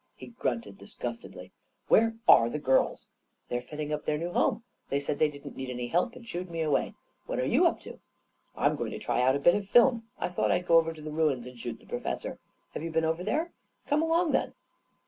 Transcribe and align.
He 0.15 0.29
grunted 0.29 0.79
disgustedly. 0.79 1.51
41 1.87 1.87
Where 1.87 2.15
are 2.35 2.49
the 2.49 2.57
girls?"" 2.57 3.11
They 3.49 3.59
are 3.59 3.61
fitting 3.61 3.93
up 3.93 4.03
their 4.03 4.17
new 4.17 4.31
home. 4.33 4.63
They 4.89 4.99
said 4.99 5.19
they 5.19 5.29
didn't 5.29 5.55
need 5.55 5.69
any 5.69 5.89
help, 5.89 6.15
and 6.15 6.27
shooed 6.27 6.49
me 6.49 6.61
away. 6.63 6.95
What 7.27 7.37
are 7.37 7.45
you 7.45 7.67
up 7.67 7.81
to? 7.81 7.99
""I'm 8.55 8.75
going 8.75 8.89
to 8.93 8.97
try 8.97 9.21
out 9.21 9.35
a 9.35 9.39
bit 9.39 9.53
of 9.53 9.69
film. 9.69 10.07
I 10.17 10.29
thought 10.29 10.49
I'd 10.51 10.65
go 10.65 10.77
over 10.77 10.91
to 10.91 11.01
the 11.03 11.11
ruins 11.11 11.45
and 11.45 11.59
shoot 11.59 11.79
the 11.79 11.85
professor. 11.85 12.39
Have 12.73 12.81
you 12.81 12.89
been 12.89 13.05
over 13.05 13.23
there? 13.23 13.51
Come 13.85 14.01
along, 14.01 14.31
then." 14.31 14.55